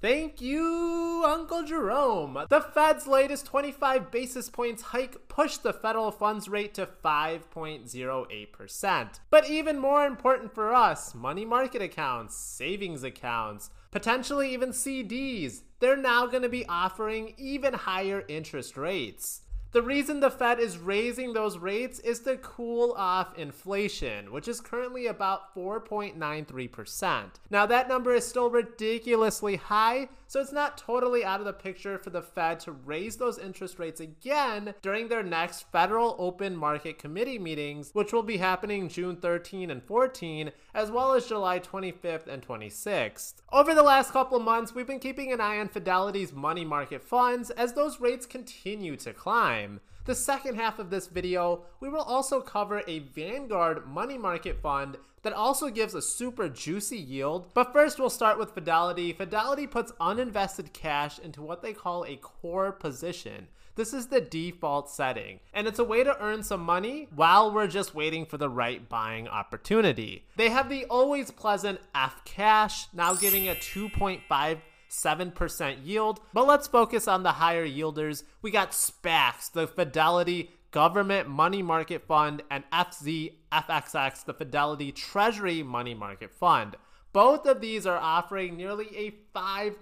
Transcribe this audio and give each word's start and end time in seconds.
Thank 0.00 0.40
you, 0.40 1.24
Uncle 1.26 1.64
Jerome. 1.64 2.46
The 2.48 2.60
Fed's 2.60 3.08
latest 3.08 3.46
25 3.46 4.12
basis 4.12 4.48
points 4.48 4.80
hike 4.80 5.26
pushed 5.26 5.64
the 5.64 5.72
federal 5.72 6.12
funds 6.12 6.48
rate 6.48 6.72
to 6.74 6.86
5.08%. 6.86 9.20
But 9.28 9.50
even 9.50 9.76
more 9.76 10.06
important 10.06 10.54
for 10.54 10.72
us, 10.72 11.16
money 11.16 11.44
market 11.44 11.82
accounts, 11.82 12.36
savings 12.36 13.02
accounts, 13.02 13.70
potentially 13.90 14.52
even 14.52 14.70
CDs, 14.70 15.62
they're 15.80 15.96
now 15.96 16.28
going 16.28 16.44
to 16.44 16.48
be 16.48 16.64
offering 16.68 17.34
even 17.36 17.74
higher 17.74 18.22
interest 18.28 18.76
rates. 18.76 19.40
The 19.70 19.82
reason 19.82 20.20
the 20.20 20.30
Fed 20.30 20.58
is 20.58 20.78
raising 20.78 21.34
those 21.34 21.58
rates 21.58 21.98
is 22.00 22.20
to 22.20 22.38
cool 22.38 22.94
off 22.96 23.36
inflation, 23.36 24.32
which 24.32 24.48
is 24.48 24.62
currently 24.62 25.06
about 25.06 25.54
4.93%. 25.54 27.24
Now, 27.50 27.66
that 27.66 27.86
number 27.86 28.14
is 28.14 28.26
still 28.26 28.48
ridiculously 28.48 29.56
high, 29.56 30.08
so 30.28 30.40
it's 30.40 30.52
not 30.52 30.76
totally 30.76 31.24
out 31.24 31.40
of 31.40 31.46
the 31.46 31.52
picture 31.52 31.98
for 31.98 32.10
the 32.10 32.22
Fed 32.22 32.60
to 32.60 32.72
raise 32.72 33.16
those 33.16 33.38
interest 33.38 33.78
rates 33.78 33.98
again 33.98 34.74
during 34.82 35.08
their 35.08 35.22
next 35.22 35.62
Federal 35.72 36.14
Open 36.18 36.54
Market 36.54 36.98
Committee 36.98 37.38
meetings, 37.38 37.90
which 37.94 38.12
will 38.12 38.22
be 38.22 38.36
happening 38.36 38.88
June 38.88 39.16
13 39.16 39.70
and 39.70 39.82
14, 39.82 40.52
as 40.74 40.90
well 40.90 41.14
as 41.14 41.26
July 41.26 41.58
25th 41.58 42.26
and 42.28 42.46
26th. 42.46 43.34
Over 43.50 43.74
the 43.74 43.82
last 43.82 44.12
couple 44.12 44.38
months, 44.38 44.74
we've 44.74 44.86
been 44.86 45.00
keeping 45.00 45.32
an 45.32 45.40
eye 45.40 45.58
on 45.58 45.68
Fidelity's 45.68 46.32
money 46.32 46.64
market 46.64 47.02
funds 47.02 47.48
as 47.50 47.72
those 47.72 47.98
rates 47.98 48.26
continue 48.26 48.96
to 48.96 49.14
climb. 49.14 49.80
The 50.04 50.14
second 50.14 50.56
half 50.56 50.78
of 50.78 50.90
this 50.90 51.06
video, 51.06 51.64
we 51.80 51.88
will 51.88 52.02
also 52.02 52.40
cover 52.40 52.82
a 52.86 52.98
Vanguard 52.98 53.86
money 53.86 54.18
market 54.18 54.60
fund 54.60 54.98
that 55.22 55.32
also 55.32 55.68
gives 55.68 55.94
a 55.94 56.02
super 56.02 56.48
juicy 56.48 56.96
yield. 56.96 57.52
But 57.54 57.72
first, 57.72 57.98
we'll 57.98 58.10
start 58.10 58.38
with 58.38 58.52
Fidelity. 58.52 59.12
Fidelity 59.12 59.66
puts 59.66 59.92
uninvested 60.18 60.72
cash 60.72 61.18
into 61.18 61.42
what 61.42 61.62
they 61.62 61.72
call 61.72 62.04
a 62.04 62.16
core 62.16 62.72
position. 62.72 63.48
This 63.76 63.92
is 63.92 64.08
the 64.08 64.20
default 64.20 64.90
setting, 64.90 65.38
and 65.54 65.68
it's 65.68 65.78
a 65.78 65.84
way 65.84 66.02
to 66.02 66.20
earn 66.20 66.42
some 66.42 66.62
money 66.62 67.06
while 67.14 67.52
we're 67.52 67.68
just 67.68 67.94
waiting 67.94 68.26
for 68.26 68.36
the 68.36 68.48
right 68.48 68.88
buying 68.88 69.28
opportunity. 69.28 70.24
They 70.36 70.48
have 70.48 70.68
the 70.68 70.84
always 70.86 71.30
pleasant 71.30 71.80
F 71.94 72.24
cash, 72.24 72.86
now 72.92 73.14
giving 73.14 73.48
a 73.48 73.54
2.5 73.54 74.58
7% 74.90 75.76
yield. 75.84 76.18
But 76.32 76.46
let's 76.46 76.66
focus 76.66 77.06
on 77.06 77.22
the 77.22 77.32
higher 77.32 77.68
yielders. 77.68 78.24
We 78.40 78.50
got 78.50 78.70
SPAXX, 78.72 79.52
the 79.52 79.66
Fidelity 79.66 80.50
Government 80.70 81.28
Money 81.28 81.62
Market 81.62 82.06
Fund, 82.06 82.42
and 82.50 82.64
FZFXX, 82.72 84.24
the 84.24 84.32
Fidelity 84.32 84.90
Treasury 84.90 85.62
Money 85.62 85.92
Market 85.92 86.32
Fund. 86.32 86.76
Both 87.12 87.46
of 87.46 87.60
these 87.60 87.86
are 87.86 87.98
offering 87.98 88.56
nearly 88.56 88.88
a 88.96 89.14
5% 89.36 89.74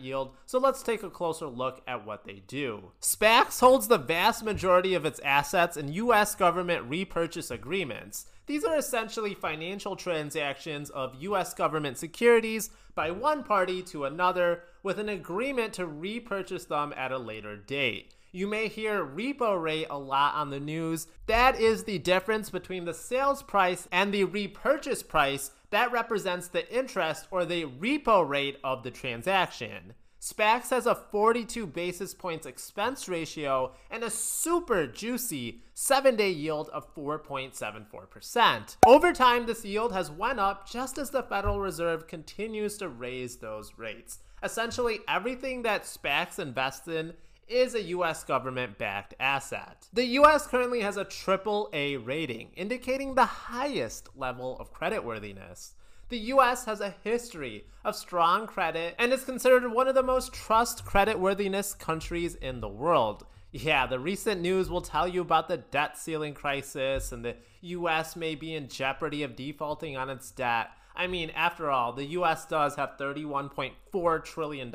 yield, 0.00 0.34
so 0.46 0.58
let's 0.58 0.82
take 0.82 1.02
a 1.02 1.10
closer 1.10 1.46
look 1.46 1.82
at 1.86 2.06
what 2.06 2.24
they 2.24 2.42
do. 2.46 2.92
SPAXX 3.00 3.60
holds 3.60 3.88
the 3.88 3.98
vast 3.98 4.44
majority 4.44 4.94
of 4.94 5.04
its 5.04 5.20
assets 5.20 5.76
in 5.76 5.92
US 5.92 6.34
government 6.34 6.84
repurchase 6.88 7.50
agreements. 7.50 8.26
These 8.46 8.64
are 8.64 8.76
essentially 8.76 9.34
financial 9.34 9.96
transactions 9.96 10.90
of 10.90 11.22
US 11.22 11.54
government 11.54 11.98
securities 11.98 12.70
by 12.94 13.10
one 13.10 13.44
party 13.44 13.82
to 13.84 14.04
another 14.04 14.64
with 14.82 14.98
an 14.98 15.08
agreement 15.08 15.72
to 15.74 15.86
repurchase 15.86 16.64
them 16.64 16.92
at 16.96 17.12
a 17.12 17.18
later 17.18 17.56
date. 17.56 18.14
You 18.34 18.46
may 18.46 18.68
hear 18.68 19.04
repo 19.04 19.62
rate 19.62 19.88
a 19.90 19.98
lot 19.98 20.34
on 20.34 20.48
the 20.48 20.58
news. 20.58 21.06
That 21.26 21.60
is 21.60 21.84
the 21.84 21.98
difference 21.98 22.48
between 22.48 22.86
the 22.86 22.94
sales 22.94 23.42
price 23.42 23.86
and 23.92 24.12
the 24.12 24.24
repurchase 24.24 25.02
price. 25.02 25.50
That 25.72 25.90
represents 25.90 26.48
the 26.48 26.70
interest 26.72 27.26
or 27.30 27.46
the 27.46 27.64
repo 27.64 28.28
rate 28.28 28.58
of 28.62 28.82
the 28.82 28.90
transaction. 28.90 29.94
SPAXX 30.20 30.68
has 30.68 30.86
a 30.86 30.94
42 30.94 31.66
basis 31.66 32.12
points 32.12 32.46
expense 32.46 33.08
ratio 33.08 33.72
and 33.90 34.04
a 34.04 34.10
super 34.10 34.86
juicy 34.86 35.62
7-day 35.74 36.30
yield 36.30 36.68
of 36.68 36.94
4.74%. 36.94 38.76
Over 38.86 39.12
time, 39.14 39.46
this 39.46 39.64
yield 39.64 39.92
has 39.92 40.10
went 40.10 40.38
up 40.38 40.68
just 40.68 40.98
as 40.98 41.08
the 41.08 41.22
Federal 41.22 41.58
Reserve 41.58 42.06
continues 42.06 42.76
to 42.76 42.88
raise 42.88 43.36
those 43.36 43.72
rates. 43.78 44.18
Essentially, 44.42 45.00
everything 45.08 45.62
that 45.62 45.84
SPAXX 45.84 46.38
invest 46.38 46.86
in 46.86 47.14
is 47.52 47.74
a 47.74 47.82
US 47.82 48.24
government 48.24 48.78
backed 48.78 49.14
asset. 49.20 49.86
The 49.92 50.06
US 50.20 50.46
currently 50.46 50.80
has 50.80 50.96
a 50.96 51.04
triple 51.04 51.68
A 51.72 51.98
rating, 51.98 52.50
indicating 52.56 53.14
the 53.14 53.24
highest 53.24 54.08
level 54.16 54.58
of 54.58 54.72
creditworthiness. 54.72 55.74
The 56.08 56.18
US 56.18 56.64
has 56.64 56.80
a 56.80 56.94
history 57.04 57.66
of 57.84 57.94
strong 57.94 58.46
credit 58.46 58.94
and 58.98 59.12
is 59.12 59.24
considered 59.24 59.70
one 59.70 59.88
of 59.88 59.94
the 59.94 60.02
most 60.02 60.32
trust 60.32 60.84
creditworthiness 60.84 61.78
countries 61.78 62.34
in 62.34 62.60
the 62.60 62.68
world. 62.68 63.26
Yeah, 63.52 63.86
the 63.86 63.98
recent 63.98 64.40
news 64.40 64.70
will 64.70 64.80
tell 64.80 65.06
you 65.06 65.20
about 65.20 65.48
the 65.48 65.58
debt 65.58 65.98
ceiling 65.98 66.34
crisis 66.34 67.12
and 67.12 67.24
the 67.24 67.36
US 67.60 68.16
may 68.16 68.34
be 68.34 68.54
in 68.54 68.68
jeopardy 68.68 69.22
of 69.22 69.36
defaulting 69.36 69.96
on 69.96 70.08
its 70.10 70.30
debt. 70.30 70.70
I 70.96 71.06
mean, 71.06 71.30
after 71.30 71.70
all, 71.70 71.92
the 71.92 72.06
US 72.06 72.46
does 72.46 72.76
have 72.76 72.98
$31.4 72.98 74.24
trillion 74.24 74.74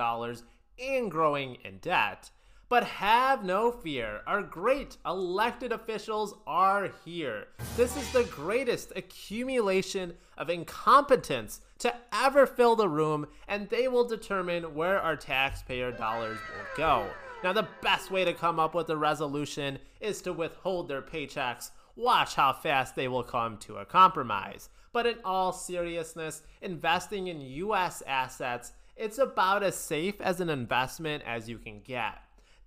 and 0.80 1.12
growing 1.12 1.56
in 1.64 1.80
debt. 1.80 2.30
But 2.70 2.84
have 2.84 3.46
no 3.46 3.72
fear, 3.72 4.22
our 4.28 4.42
great 4.42 4.98
elected 5.06 5.72
officials 5.72 6.34
are 6.46 6.92
here. 7.06 7.48
This 7.78 7.96
is 7.96 8.12
the 8.12 8.26
greatest 8.26 8.92
accumulation 8.94 10.16
of 10.38 10.50
incompetence 10.50 11.62
to 11.80 11.96
ever 12.12 12.46
fill 12.46 12.76
the 12.76 12.90
room, 12.90 13.28
and 13.48 13.70
they 13.70 13.88
will 13.88 14.04
determine 14.04 14.76
where 14.76 15.00
our 15.00 15.16
taxpayer 15.16 15.94
dollars 15.94 16.40
will 16.40 16.66
go. 16.76 17.10
Now, 17.42 17.54
the 17.54 17.70
best 17.82 18.12
way 18.12 18.26
to 18.26 18.34
come 18.34 18.60
up 18.60 18.76
with 18.76 18.90
a 18.90 18.98
resolution 18.98 19.80
is 20.02 20.22
to 20.24 20.34
withhold 20.34 20.90
their 20.90 21.02
paychecks. 21.02 21.72
Watch 21.96 22.36
how 22.36 22.52
fast 22.52 22.98
they 22.98 23.08
will 23.08 23.24
come 23.24 23.58
to 23.60 23.78
a 23.78 23.86
compromise. 23.86 24.68
But 24.92 25.06
in 25.06 25.20
all 25.24 25.54
seriousness, 25.54 26.42
investing 26.62 27.28
in 27.28 27.40
US 27.40 28.04
assets, 28.06 28.74
it's 28.98 29.20
about 29.20 29.64
as 29.64 29.76
safe 29.76 30.20
as 30.20 30.42
an 30.42 30.50
investment 30.50 31.24
as 31.26 31.48
you 31.48 31.60
can 31.60 31.80
get. 31.80 32.18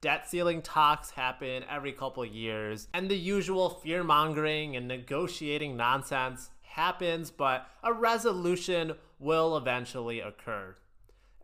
Debt 0.02 0.26
ceiling 0.30 0.62
talks 0.62 1.10
happen 1.10 1.62
every 1.70 1.92
couple 1.92 2.24
years, 2.24 2.88
and 2.94 3.10
the 3.10 3.18
usual 3.18 3.68
fear 3.68 4.02
mongering 4.02 4.74
and 4.74 4.88
negotiating 4.88 5.76
nonsense 5.76 6.48
happens, 6.62 7.30
but 7.30 7.66
a 7.82 7.92
resolution 7.92 8.94
will 9.18 9.58
eventually 9.58 10.20
occur. 10.20 10.74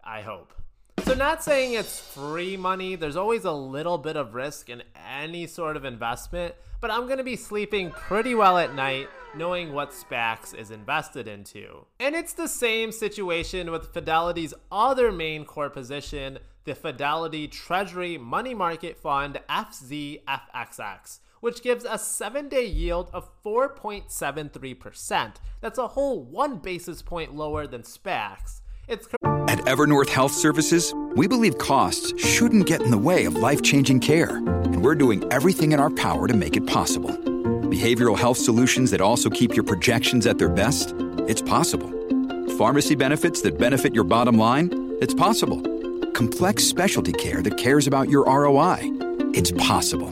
I 0.03 0.23
hope. 0.23 0.55
So, 1.05 1.13
not 1.13 1.43
saying 1.43 1.75
it's 1.75 2.01
free 2.01 2.57
money, 2.57 2.97
there's 2.97 3.17
always 3.17 3.45
a 3.45 3.53
little 3.53 3.99
bit 3.99 4.17
of 4.17 4.35
risk 4.35 4.71
in 4.71 4.83
any 5.07 5.47
sort 5.47 5.77
of 5.77 5.85
investment, 5.85 6.55
but 6.81 6.91
I'm 6.91 7.07
to 7.19 7.25
be 7.25 7.37
sleeping 7.37 7.91
pretty 7.91 8.35
well 8.35 8.57
at 8.57 8.75
night 8.75 9.09
knowing 9.37 9.75
what 9.75 9.91
SPAXX 9.91 10.55
is 10.59 10.71
invested 10.71 11.29
into. 11.29 11.85
And 12.01 12.15
it's 12.15 12.33
the 12.33 12.49
same 12.49 12.91
situation 12.91 13.71
with 13.71 13.93
Fidelity's 13.93 14.55
other 14.73 15.13
main 15.13 15.45
core 15.45 15.69
position, 15.69 16.39
the 16.67 16.75
Fidelity 16.75 17.47
Treasury 17.49 18.19
Money 18.19 18.53
Market 18.53 18.99
Fund 18.99 19.41
FZFXX, 19.49 21.21
which 21.41 21.63
gives 21.63 21.85
a 21.85 21.97
seven 21.97 22.49
day 22.49 22.67
yield 22.67 23.09
of 23.15 23.31
4.73%. 23.45 25.35
That's 25.61 25.79
a 25.79 25.87
whole 25.87 26.23
one 26.23 26.59
basis 26.59 27.03
point 27.03 27.35
lower 27.35 27.67
than 27.69 27.83
SPAXX. 27.83 28.61
It's 28.89 29.07
At 29.49 29.61
Evernorth 29.61 30.09
Health 30.09 30.33
Services, 30.33 30.93
we 31.15 31.29
believe 31.29 31.57
costs 31.57 32.13
shouldn't 32.23 32.67
get 32.67 32.83
in 32.83 32.91
the 32.91 32.99
way 32.99 33.25
of 33.25 33.37
life 33.37 33.63
changing 33.63 34.01
care, 34.01 34.37
and 34.37 34.83
we're 34.83 34.95
doing 34.97 35.25
everything 35.33 35.73
in 35.73 35.81
our 35.81 35.91
power 35.91 36.27
to 36.27 36.35
make 36.35 36.57
it 36.57 36.67
possible. 36.67 37.11
Behavioral 37.11 38.19
health 38.19 38.39
solutions 38.39 38.91
that 38.91 39.01
also 39.01 39.31
keep 39.31 39.55
your 39.55 39.65
projections 39.65 40.27
at 40.27 40.39
their 40.39 40.49
best? 40.49 40.95
It's 41.29 41.43
possible. 41.43 41.93
Pharmacy 42.59 42.95
benefits 42.95 43.41
that 43.43 43.59
benefit 43.59 43.95
your 43.95 44.05
bottom 44.05 44.37
line? 44.39 44.97
It's 45.01 45.15
possible 45.15 45.76
complex 46.17 46.65
specialty 46.65 47.13
care 47.13 47.43
that 47.43 47.59
cares 47.59 47.87
about 47.87 48.09
your 48.09 48.25
ROI. 48.25 48.79
It's 49.35 49.53
possible 49.53 50.09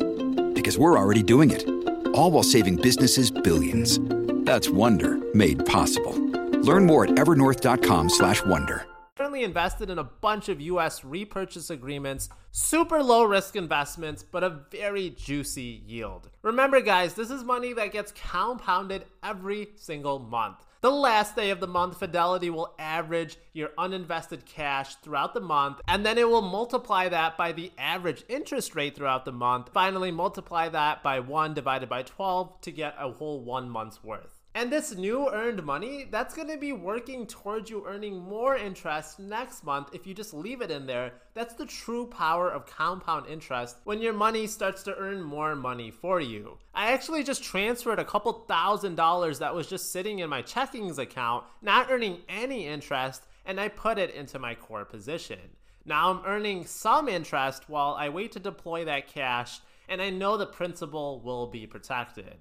because 0.53 0.77
we're 0.77 0.99
already 0.99 1.23
doing 1.23 1.51
it. 1.51 1.67
All 2.15 2.31
while 2.31 2.43
saving 2.43 2.77
businesses 2.77 3.31
billions. 3.31 3.99
That's 4.45 4.69
Wonder 4.69 5.19
made 5.35 5.65
possible. 5.65 6.13
Learn 6.61 6.85
more 6.85 7.05
at 7.05 7.13
evernorth.com/wonder. 7.13 8.87
Currently 9.17 9.45
invested 9.45 9.89
in 9.89 9.99
a 9.99 10.05
bunch 10.05 10.51
of 10.51 10.61
US 10.61 11.05
repurchase 11.05 11.71
agreements, 11.71 12.29
super 12.53 13.03
low 13.03 13.25
risk 13.25 13.57
investments, 13.57 14.23
but 14.23 14.45
a 14.45 14.61
very 14.71 15.09
juicy 15.09 15.83
yield. 15.87 16.29
Remember 16.43 16.83
guys, 16.83 17.15
this 17.15 17.31
is 17.31 17.43
money 17.45 17.73
that 17.73 17.93
gets 17.93 18.13
compounded 18.13 19.07
every 19.23 19.71
single 19.77 20.19
month. 20.19 20.59
The 20.85 20.91
last 20.91 21.35
day 21.35 21.49
of 21.49 21.61
the 21.61 21.67
month, 21.67 21.99
Fidelity 21.99 22.51
will 22.51 22.75
average 22.79 23.39
your 23.55 23.71
uninvested 23.79 24.45
cash 24.45 24.97
throughout 24.97 25.33
the 25.33 25.41
month, 25.41 25.81
and 25.89 26.05
then 26.05 26.19
it 26.19 26.29
will 26.29 26.43
multiply 26.43 27.09
that 27.09 27.39
by 27.39 27.53
the 27.53 27.73
average 27.79 28.23
interest 28.29 28.75
rate 28.75 28.95
throughout 28.95 29.25
the 29.25 29.33
month. 29.33 29.71
Finally, 29.73 30.11
multiply 30.11 30.69
that 30.69 31.03
by 31.03 31.21
1 31.21 31.55
divided 31.55 31.89
by 31.89 32.03
12 32.03 32.61
to 32.61 32.71
get 32.71 32.97
a 32.99 33.13
whole 33.13 33.41
one 33.41 33.71
month's 33.71 34.05
worth. 34.05 34.44
And 34.57 34.71
this 34.71 34.95
new 34.95 35.29
earned 35.31 35.65
money, 35.65 36.07
that's 36.09 36.33
going 36.33 36.47
to 36.47 36.57
be 36.57 36.73
working 36.73 37.27
towards 37.27 37.69
you 37.69 37.85
earning 37.89 38.19
more 38.19 38.57
interest 38.57 39.19
next 39.19 39.65
month 39.65 39.89
if 39.93 40.07
you 40.07 40.15
just 40.15 40.33
leave 40.33 40.61
it 40.61 40.71
in 40.71 40.87
there. 40.87 41.15
That's 41.35 41.55
the 41.55 41.67
true 41.67 42.07
power 42.07 42.53
of 42.53 42.65
compound 42.65 43.27
interest 43.27 43.79
when 43.83 44.01
your 44.01 44.13
money 44.13 44.47
starts 44.47 44.85
to 44.85 44.97
earn 44.97 45.25
more 45.25 45.57
money 45.57 45.91
for 45.91 46.21
you. 46.21 46.59
I 46.73 46.93
actually 46.93 47.25
just 47.25 47.43
transferred 47.43 47.99
a 47.99 48.05
couple 48.05 48.45
thousand 48.47 48.95
dollars 48.95 49.41
that 49.41 49.57
was 49.57 49.67
just 49.67 49.91
sitting 49.91 50.21
in 50.21 50.31
my 50.31 50.43
checkings 50.43 50.99
account, 50.99 51.45
not 51.61 51.91
earning 51.91 52.19
any 52.29 52.69
interest, 52.69 53.25
and 53.45 53.61
I 53.61 53.67
put 53.67 53.99
it 53.99 54.15
into 54.15 54.39
my 54.39 54.55
core 54.55 54.85
position. 54.85 55.41
Now 55.85 56.11
I'm 56.11 56.25
earning 56.25 56.65
some 56.65 57.09
interest 57.09 57.69
while 57.69 57.95
I 57.99 58.09
wait 58.09 58.31
to 58.33 58.39
deploy 58.39 58.85
that 58.85 59.09
cash, 59.09 59.59
and 59.89 60.01
I 60.01 60.11
know 60.11 60.37
the 60.37 60.47
principal 60.47 61.21
will 61.25 61.49
be 61.49 61.67
protected. 61.67 62.37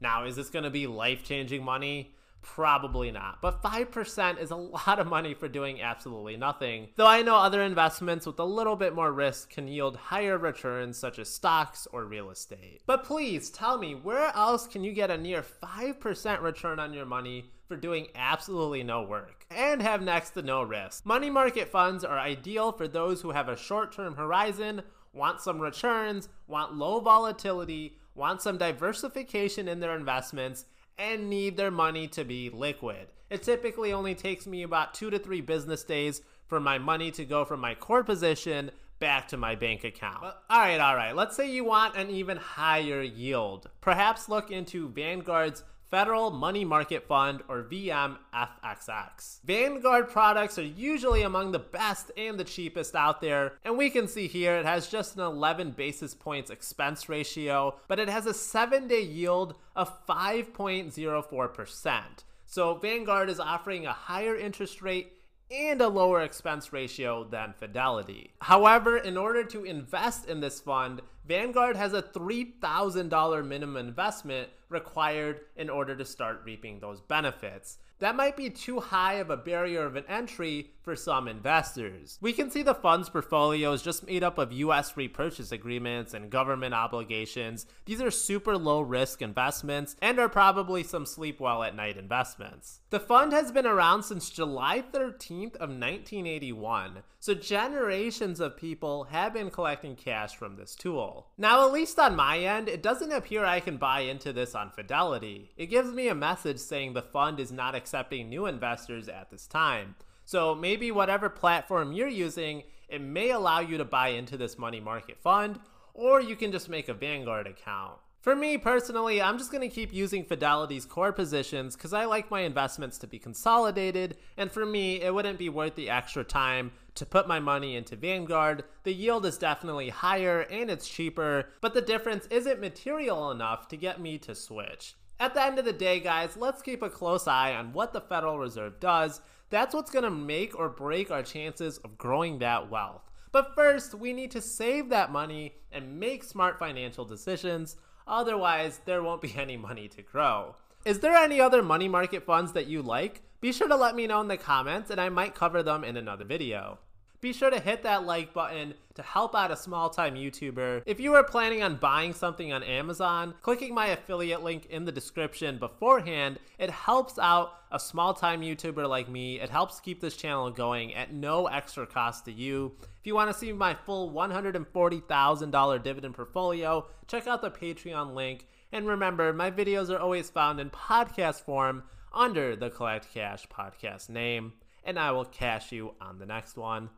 Now, 0.00 0.24
is 0.24 0.36
this 0.36 0.50
going 0.50 0.64
to 0.64 0.70
be 0.70 0.86
life 0.86 1.24
changing 1.24 1.64
money? 1.64 2.14
Probably 2.40 3.10
not. 3.10 3.40
But 3.42 3.62
5% 3.62 4.40
is 4.40 4.50
a 4.50 4.56
lot 4.56 4.98
of 4.98 5.06
money 5.06 5.34
for 5.34 5.48
doing 5.48 5.82
absolutely 5.82 6.36
nothing. 6.36 6.88
Though 6.96 7.06
I 7.06 7.22
know 7.22 7.36
other 7.36 7.62
investments 7.62 8.26
with 8.26 8.38
a 8.38 8.44
little 8.44 8.76
bit 8.76 8.94
more 8.94 9.12
risk 9.12 9.50
can 9.50 9.68
yield 9.68 9.96
higher 9.96 10.38
returns, 10.38 10.96
such 10.96 11.18
as 11.18 11.28
stocks 11.28 11.86
or 11.92 12.04
real 12.04 12.30
estate. 12.30 12.82
But 12.86 13.04
please 13.04 13.50
tell 13.50 13.78
me, 13.78 13.94
where 13.94 14.34
else 14.34 14.66
can 14.66 14.84
you 14.84 14.92
get 14.92 15.10
a 15.10 15.18
near 15.18 15.42
5% 15.42 16.42
return 16.42 16.78
on 16.78 16.94
your 16.94 17.06
money 17.06 17.50
for 17.66 17.76
doing 17.76 18.06
absolutely 18.14 18.82
no 18.82 19.02
work 19.02 19.44
and 19.50 19.82
have 19.82 20.00
next 20.00 20.30
to 20.30 20.42
no 20.42 20.62
risk? 20.62 21.04
Money 21.04 21.30
market 21.30 21.68
funds 21.68 22.04
are 22.04 22.18
ideal 22.18 22.72
for 22.72 22.88
those 22.88 23.20
who 23.20 23.32
have 23.32 23.48
a 23.48 23.56
short 23.56 23.92
term 23.92 24.14
horizon, 24.14 24.82
want 25.12 25.40
some 25.40 25.60
returns, 25.60 26.28
want 26.46 26.74
low 26.74 27.00
volatility 27.00 27.96
want 28.18 28.42
some 28.42 28.58
diversification 28.58 29.68
in 29.68 29.80
their 29.80 29.96
investments, 29.96 30.66
and 30.98 31.30
need 31.30 31.56
their 31.56 31.70
money 31.70 32.08
to 32.08 32.24
be 32.24 32.50
liquid. 32.50 33.06
It 33.30 33.42
typically 33.42 33.92
only 33.92 34.14
takes 34.14 34.46
me 34.46 34.62
about 34.62 34.92
two 34.92 35.10
to 35.10 35.18
three 35.18 35.40
business 35.40 35.84
days 35.84 36.20
for 36.48 36.58
my 36.58 36.78
money 36.78 37.10
to 37.12 37.24
go 37.24 37.44
from 37.44 37.60
my 37.60 37.74
core 37.74 38.02
position 38.02 38.70
back 38.98 39.28
to 39.28 39.36
my 39.36 39.54
bank 39.54 39.84
account. 39.84 40.20
But, 40.20 40.42
all 40.50 40.58
right, 40.58 40.80
all 40.80 40.96
right. 40.96 41.14
Let's 41.14 41.36
say 41.36 41.50
you 41.50 41.62
want 41.62 41.96
an 41.96 42.10
even 42.10 42.36
higher 42.36 43.02
yield. 43.02 43.68
Perhaps 43.80 44.28
look 44.28 44.50
into 44.50 44.88
Vanguard's 44.88 45.62
Federal 45.90 46.30
Money 46.30 46.64
Market 46.64 47.06
Fund 47.06 47.42
or 47.48 47.62
VMFXX. 47.62 49.40
Vanguard 49.42 50.10
products 50.10 50.58
are 50.58 50.62
usually 50.62 51.22
among 51.22 51.52
the 51.52 51.58
best 51.58 52.10
and 52.16 52.38
the 52.38 52.44
cheapest 52.44 52.94
out 52.94 53.22
there, 53.22 53.54
and 53.64 53.78
we 53.78 53.88
can 53.88 54.06
see 54.06 54.28
here 54.28 54.56
it 54.56 54.66
has 54.66 54.88
just 54.88 55.16
an 55.16 55.22
11 55.22 55.70
basis 55.70 56.14
points 56.14 56.50
expense 56.50 57.08
ratio, 57.08 57.80
but 57.88 57.98
it 57.98 58.08
has 58.08 58.26
a 58.26 58.32
7-day 58.32 59.00
yield 59.02 59.54
of 59.74 60.06
5.04%. 60.06 62.02
So 62.44 62.74
Vanguard 62.74 63.30
is 63.30 63.40
offering 63.40 63.86
a 63.86 63.92
higher 63.92 64.36
interest 64.36 64.82
rate 64.82 65.14
and 65.50 65.80
a 65.80 65.88
lower 65.88 66.20
expense 66.20 66.72
ratio 66.72 67.24
than 67.24 67.54
Fidelity. 67.54 68.34
However, 68.42 68.98
in 68.98 69.16
order 69.16 69.44
to 69.44 69.64
invest 69.64 70.26
in 70.28 70.40
this 70.40 70.60
fund, 70.60 71.00
Vanguard 71.28 71.76
has 71.76 71.92
a 71.92 72.00
$3,000 72.00 73.46
minimum 73.46 73.76
investment 73.76 74.48
required 74.70 75.40
in 75.56 75.68
order 75.68 75.94
to 75.94 76.04
start 76.06 76.40
reaping 76.46 76.80
those 76.80 77.02
benefits 77.02 77.76
that 78.00 78.16
might 78.16 78.36
be 78.36 78.50
too 78.50 78.80
high 78.80 79.14
of 79.14 79.30
a 79.30 79.36
barrier 79.36 79.84
of 79.84 79.96
an 79.96 80.04
entry 80.08 80.70
for 80.82 80.94
some 80.94 81.26
investors. 81.26 82.18
We 82.20 82.32
can 82.32 82.50
see 82.50 82.62
the 82.62 82.74
fund's 82.74 83.08
portfolio 83.08 83.72
is 83.72 83.82
just 83.82 84.06
made 84.06 84.22
up 84.22 84.38
of 84.38 84.52
US 84.52 84.96
repurchase 84.96 85.52
agreements 85.52 86.14
and 86.14 86.30
government 86.30 86.74
obligations. 86.74 87.66
These 87.86 88.00
are 88.00 88.10
super 88.10 88.56
low 88.56 88.80
risk 88.80 89.20
investments 89.20 89.96
and 90.00 90.18
are 90.18 90.28
probably 90.28 90.84
some 90.84 91.06
sleep 91.06 91.40
well 91.40 91.62
at 91.62 91.74
night 91.74 91.96
investments. 91.96 92.80
The 92.90 93.00
fund 93.00 93.32
has 93.32 93.50
been 93.50 93.66
around 93.66 94.04
since 94.04 94.30
July 94.30 94.82
13th 94.92 95.56
of 95.56 95.70
1981, 95.70 97.02
so 97.20 97.34
generations 97.34 98.38
of 98.38 98.56
people 98.56 99.04
have 99.04 99.32
been 99.34 99.50
collecting 99.50 99.96
cash 99.96 100.36
from 100.36 100.56
this 100.56 100.74
tool. 100.74 101.26
Now, 101.36 101.66
at 101.66 101.72
least 101.72 101.98
on 101.98 102.14
my 102.14 102.38
end, 102.38 102.68
it 102.68 102.82
doesn't 102.82 103.12
appear 103.12 103.44
I 103.44 103.60
can 103.60 103.76
buy 103.76 104.00
into 104.00 104.32
this 104.32 104.54
on 104.54 104.70
Fidelity. 104.70 105.50
It 105.56 105.66
gives 105.66 105.90
me 105.90 106.08
a 106.08 106.14
message 106.14 106.58
saying 106.58 106.92
the 106.92 107.02
fund 107.02 107.40
is 107.40 107.50
not 107.50 107.74
accepting 107.74 108.28
new 108.28 108.46
investors 108.46 109.08
at 109.08 109.30
this 109.30 109.46
time. 109.46 109.96
So 110.24 110.54
maybe 110.54 110.90
whatever 110.90 111.28
platform 111.28 111.92
you're 111.92 112.06
using, 112.06 112.62
it 112.88 113.00
may 113.00 113.30
allow 113.30 113.60
you 113.60 113.78
to 113.78 113.84
buy 113.84 114.08
into 114.08 114.36
this 114.36 114.58
money 114.58 114.78
market 114.78 115.18
fund, 115.18 115.58
or 115.94 116.20
you 116.20 116.36
can 116.36 116.52
just 116.52 116.68
make 116.68 116.88
a 116.88 116.94
Vanguard 116.94 117.46
account. 117.46 117.98
For 118.20 118.34
me 118.34 118.58
personally, 118.58 119.22
I'm 119.22 119.38
just 119.38 119.52
going 119.52 119.68
to 119.68 119.72
keep 119.72 119.92
using 119.92 120.24
Fidelity's 120.24 120.84
core 120.84 121.12
positions 121.12 121.76
because 121.76 121.92
I 121.92 122.04
like 122.04 122.32
my 122.32 122.40
investments 122.40 122.98
to 122.98 123.06
be 123.06 123.20
consolidated, 123.20 124.16
and 124.36 124.50
for 124.50 124.66
me, 124.66 125.00
it 125.00 125.14
wouldn't 125.14 125.38
be 125.38 125.48
worth 125.48 125.76
the 125.76 125.88
extra 125.88 126.24
time 126.24 126.72
to 126.96 127.06
put 127.06 127.28
my 127.28 127.38
money 127.38 127.76
into 127.76 127.94
Vanguard. 127.94 128.64
The 128.82 128.92
yield 128.92 129.24
is 129.24 129.38
definitely 129.38 129.90
higher 129.90 130.40
and 130.40 130.68
it's 130.68 130.88
cheaper, 130.88 131.48
but 131.60 131.74
the 131.74 131.80
difference 131.80 132.26
isn't 132.26 132.60
material 132.60 133.30
enough 133.30 133.68
to 133.68 133.76
get 133.76 134.00
me 134.00 134.18
to 134.18 134.34
switch. 134.34 134.96
At 135.20 135.34
the 135.34 135.44
end 135.44 135.60
of 135.60 135.64
the 135.64 135.72
day, 135.72 136.00
guys, 136.00 136.36
let's 136.36 136.60
keep 136.60 136.82
a 136.82 136.90
close 136.90 137.28
eye 137.28 137.54
on 137.54 137.72
what 137.72 137.92
the 137.92 138.00
Federal 138.00 138.40
Reserve 138.40 138.80
does. 138.80 139.20
That's 139.50 139.74
what's 139.74 139.92
going 139.92 140.04
to 140.04 140.10
make 140.10 140.58
or 140.58 140.68
break 140.68 141.12
our 141.12 141.22
chances 141.22 141.78
of 141.78 141.96
growing 141.96 142.40
that 142.40 142.68
wealth. 142.68 143.08
But 143.30 143.54
first, 143.54 143.94
we 143.94 144.12
need 144.12 144.32
to 144.32 144.40
save 144.40 144.88
that 144.88 145.12
money 145.12 145.54
and 145.70 146.00
make 146.00 146.24
smart 146.24 146.58
financial 146.58 147.04
decisions. 147.04 147.76
Otherwise, 148.08 148.80
there 148.86 149.02
won't 149.02 149.20
be 149.20 149.34
any 149.36 149.56
money 149.56 149.86
to 149.88 150.02
grow. 150.02 150.56
Is 150.84 151.00
there 151.00 151.14
any 151.14 151.40
other 151.40 151.62
money 151.62 151.88
market 151.88 152.24
funds 152.24 152.52
that 152.52 152.66
you 152.66 152.82
like? 152.82 153.22
Be 153.40 153.52
sure 153.52 153.68
to 153.68 153.76
let 153.76 153.94
me 153.94 154.06
know 154.06 154.20
in 154.20 154.28
the 154.28 154.36
comments 154.36 154.90
and 154.90 155.00
I 155.00 155.10
might 155.10 155.34
cover 155.34 155.62
them 155.62 155.84
in 155.84 155.96
another 155.96 156.24
video. 156.24 156.78
Be 157.20 157.32
sure 157.32 157.50
to 157.50 157.58
hit 157.58 157.82
that 157.82 158.06
like 158.06 158.32
button 158.32 158.74
to 158.94 159.02
help 159.02 159.34
out 159.34 159.50
a 159.50 159.56
small 159.56 159.90
time 159.90 160.14
YouTuber. 160.14 160.82
If 160.86 161.00
you 161.00 161.14
are 161.14 161.24
planning 161.24 161.64
on 161.64 161.74
buying 161.76 162.12
something 162.12 162.52
on 162.52 162.62
Amazon, 162.62 163.34
clicking 163.42 163.74
my 163.74 163.88
affiliate 163.88 164.44
link 164.44 164.66
in 164.66 164.84
the 164.84 164.92
description 164.92 165.58
beforehand, 165.58 166.38
it 166.58 166.70
helps 166.70 167.18
out 167.18 167.54
a 167.72 167.80
small 167.80 168.14
time 168.14 168.40
YouTuber 168.42 168.88
like 168.88 169.08
me. 169.08 169.40
It 169.40 169.50
helps 169.50 169.80
keep 169.80 170.00
this 170.00 170.16
channel 170.16 170.48
going 170.52 170.94
at 170.94 171.12
no 171.12 171.48
extra 171.48 171.88
cost 171.88 172.24
to 172.26 172.32
you. 172.32 172.76
If 173.00 173.06
you 173.06 173.16
want 173.16 173.32
to 173.32 173.36
see 173.36 173.52
my 173.52 173.74
full 173.74 174.12
$140,000 174.12 175.82
dividend 175.82 176.14
portfolio, 176.14 176.86
check 177.08 177.26
out 177.26 177.42
the 177.42 177.50
Patreon 177.50 178.14
link. 178.14 178.46
And 178.70 178.86
remember, 178.86 179.32
my 179.32 179.50
videos 179.50 179.90
are 179.90 179.98
always 179.98 180.30
found 180.30 180.60
in 180.60 180.70
podcast 180.70 181.42
form 181.42 181.82
under 182.12 182.54
the 182.54 182.70
Collect 182.70 183.12
Cash 183.12 183.48
podcast 183.48 184.08
name. 184.08 184.52
And 184.84 185.00
I 185.00 185.10
will 185.10 185.24
cash 185.24 185.72
you 185.72 185.94
on 186.00 186.20
the 186.20 186.26
next 186.26 186.56
one. 186.56 186.90